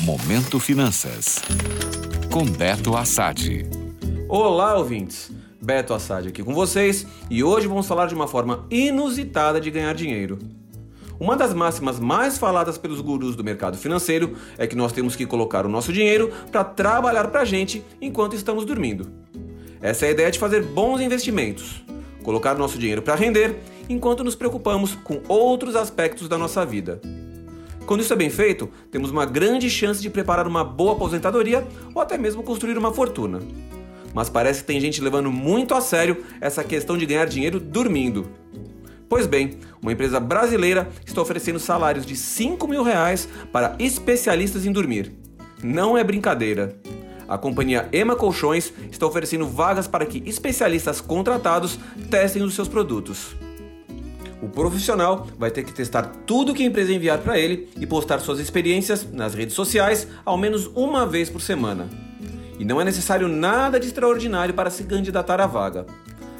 Momento 0.00 0.58
Finanças. 0.58 1.40
Com 2.32 2.44
Beto 2.44 2.96
Assad. 2.96 3.64
Olá, 4.28 4.76
ouvintes. 4.76 5.30
Beto 5.62 5.94
Assad 5.94 6.26
aqui 6.26 6.42
com 6.42 6.52
vocês 6.52 7.06
e 7.30 7.44
hoje 7.44 7.68
vamos 7.68 7.86
falar 7.86 8.06
de 8.06 8.14
uma 8.14 8.26
forma 8.26 8.66
inusitada 8.68 9.60
de 9.60 9.70
ganhar 9.70 9.94
dinheiro. 9.94 10.40
Uma 11.18 11.36
das 11.36 11.54
máximas 11.54 12.00
mais 12.00 12.36
faladas 12.36 12.76
pelos 12.76 13.00
gurus 13.00 13.36
do 13.36 13.44
mercado 13.44 13.78
financeiro 13.78 14.36
é 14.58 14.66
que 14.66 14.74
nós 14.74 14.90
temos 14.90 15.14
que 15.14 15.26
colocar 15.26 15.64
o 15.64 15.68
nosso 15.68 15.92
dinheiro 15.92 16.32
para 16.50 16.64
trabalhar 16.64 17.28
para 17.28 17.42
a 17.42 17.44
gente 17.44 17.84
enquanto 18.02 18.34
estamos 18.34 18.64
dormindo. 18.64 19.08
Essa 19.80 20.06
é 20.06 20.08
a 20.08 20.12
ideia 20.12 20.30
de 20.30 20.40
fazer 20.40 20.64
bons 20.64 21.00
investimentos, 21.00 21.84
colocar 22.24 22.56
nosso 22.56 22.78
dinheiro 22.78 23.00
para 23.00 23.14
render 23.14 23.56
enquanto 23.88 24.24
nos 24.24 24.34
preocupamos 24.34 24.96
com 24.96 25.22
outros 25.28 25.76
aspectos 25.76 26.28
da 26.28 26.36
nossa 26.36 26.66
vida. 26.66 27.00
Quando 27.86 28.00
isso 28.00 28.12
é 28.12 28.16
bem 28.16 28.30
feito, 28.30 28.70
temos 28.90 29.10
uma 29.10 29.26
grande 29.26 29.68
chance 29.68 30.00
de 30.00 30.08
preparar 30.08 30.46
uma 30.46 30.64
boa 30.64 30.92
aposentadoria 30.92 31.66
ou 31.94 32.00
até 32.00 32.16
mesmo 32.16 32.42
construir 32.42 32.78
uma 32.78 32.92
fortuna. 32.92 33.40
Mas 34.14 34.30
parece 34.30 34.60
que 34.60 34.66
tem 34.66 34.80
gente 34.80 35.02
levando 35.02 35.30
muito 35.30 35.74
a 35.74 35.80
sério 35.80 36.24
essa 36.40 36.64
questão 36.64 36.96
de 36.96 37.04
ganhar 37.04 37.26
dinheiro 37.26 37.60
dormindo. 37.60 38.26
Pois 39.06 39.26
bem, 39.26 39.58
uma 39.82 39.92
empresa 39.92 40.18
brasileira 40.18 40.88
está 41.04 41.20
oferecendo 41.20 41.58
salários 41.58 42.06
de 42.06 42.16
5 42.16 42.66
mil 42.66 42.82
reais 42.82 43.28
para 43.52 43.76
especialistas 43.78 44.64
em 44.64 44.72
dormir. 44.72 45.12
Não 45.62 45.96
é 45.96 46.02
brincadeira. 46.02 46.76
A 47.28 47.36
companhia 47.36 47.88
Ema 47.92 48.16
Colchões 48.16 48.72
está 48.90 49.06
oferecendo 49.06 49.46
vagas 49.46 49.86
para 49.86 50.06
que 50.06 50.22
especialistas 50.26 51.00
contratados 51.00 51.78
testem 52.10 52.42
os 52.42 52.54
seus 52.54 52.68
produtos. 52.68 53.36
O 54.44 54.48
profissional 54.50 55.26
vai 55.38 55.50
ter 55.50 55.64
que 55.64 55.72
testar 55.72 56.02
tudo 56.26 56.52
que 56.52 56.62
a 56.62 56.66
empresa 56.66 56.92
enviar 56.92 57.16
para 57.16 57.38
ele 57.38 57.66
e 57.80 57.86
postar 57.86 58.18
suas 58.18 58.38
experiências 58.38 59.10
nas 59.10 59.32
redes 59.32 59.54
sociais 59.54 60.06
ao 60.22 60.36
menos 60.36 60.66
uma 60.74 61.06
vez 61.06 61.30
por 61.30 61.40
semana. 61.40 61.88
E 62.58 62.64
não 62.64 62.78
é 62.78 62.84
necessário 62.84 63.26
nada 63.26 63.80
de 63.80 63.86
extraordinário 63.86 64.52
para 64.52 64.68
se 64.68 64.84
candidatar 64.84 65.40
à 65.40 65.46
vaga. 65.46 65.86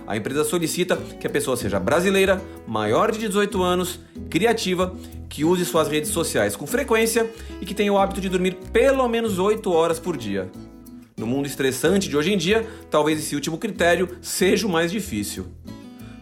A 0.06 0.18
empresa 0.18 0.44
solicita 0.44 0.98
que 1.18 1.26
a 1.26 1.30
pessoa 1.30 1.56
seja 1.56 1.80
brasileira, 1.80 2.42
maior 2.66 3.10
de 3.10 3.20
18 3.20 3.62
anos, 3.62 3.98
criativa, 4.28 4.94
que 5.26 5.42
use 5.42 5.64
suas 5.64 5.88
redes 5.88 6.10
sociais 6.10 6.54
com 6.54 6.66
frequência 6.66 7.30
e 7.58 7.64
que 7.64 7.72
tenha 7.72 7.90
o 7.90 7.96
hábito 7.96 8.20
de 8.20 8.28
dormir 8.28 8.58
pelo 8.70 9.08
menos 9.08 9.38
8 9.38 9.72
horas 9.72 9.98
por 9.98 10.18
dia. 10.18 10.50
No 11.16 11.26
mundo 11.26 11.46
estressante 11.46 12.10
de 12.10 12.18
hoje 12.18 12.34
em 12.34 12.36
dia, 12.36 12.66
talvez 12.90 13.18
esse 13.18 13.34
último 13.34 13.56
critério 13.56 14.18
seja 14.20 14.66
o 14.66 14.70
mais 14.70 14.92
difícil. 14.92 15.46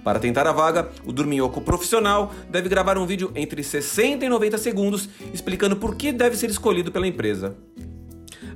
Para 0.05 0.19
tentar 0.19 0.47
a 0.47 0.53
vaga, 0.53 0.89
o 1.05 1.12
Dorminhoco 1.12 1.61
profissional 1.61 2.33
deve 2.50 2.69
gravar 2.69 2.98
um 2.98 3.06
vídeo 3.06 3.31
entre 3.34 3.62
60 3.62 4.25
e 4.25 4.28
90 4.28 4.58
segundos 4.58 5.08
explicando 5.33 5.77
por 5.77 5.95
que 5.95 6.11
deve 6.11 6.36
ser 6.36 6.50
escolhido 6.50 6.91
pela 6.91 7.06
empresa. 7.06 7.56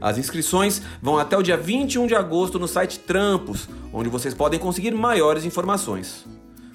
As 0.01 0.19
inscrições 0.19 0.83
vão 1.01 1.19
até 1.19 1.37
o 1.37 1.43
dia 1.43 1.57
21 1.57 2.07
de 2.07 2.15
agosto 2.15 2.59
no 2.59 2.69
site 2.69 2.99
Trampos, 2.99 3.69
onde 3.93 4.09
vocês 4.09 4.35
podem 4.35 4.59
conseguir 4.59 4.93
maiores 4.93 5.45
informações. 5.45 6.27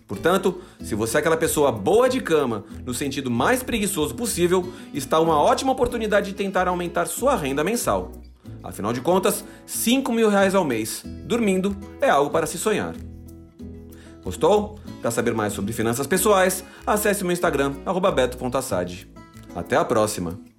Portanto, 0.08 0.60
se 0.82 0.96
você 0.96 1.18
é 1.18 1.20
aquela 1.20 1.38
pessoa 1.38 1.72
boa 1.72 2.10
de 2.10 2.20
cama, 2.20 2.66
no 2.86 2.94
sentido 2.94 3.30
mais 3.30 3.64
preguiçoso 3.64 4.16
possível, 4.16 4.72
está 4.94 5.20
uma 5.20 5.40
ótima 5.40 5.72
oportunidade 5.72 6.32
de 6.32 6.36
tentar 6.36 6.68
aumentar 6.68 7.06
sua 7.06 7.36
renda 7.36 7.64
mensal. 7.64 8.12
Afinal 8.64 8.92
de 8.92 9.02
contas, 9.02 9.46
5 9.66 10.12
mil 10.12 10.30
reais 10.30 10.54
ao 10.54 10.66
mês, 10.66 11.04
dormindo, 11.26 11.76
é 12.02 12.10
algo 12.10 12.30
para 12.30 12.46
se 12.46 12.58
sonhar. 12.58 12.94
Gostou? 14.24 14.80
Para 15.02 15.12
saber 15.12 15.34
mais 15.34 15.54
sobre 15.54 15.74
finanças 15.74 16.08
pessoais, 16.08 16.64
acesse 16.86 17.24
meu 17.24 17.34
Instagram, 17.34 17.74
beto.assad. 18.12 19.08
Até 19.56 19.76
a 19.76 19.86
próxima! 19.86 20.51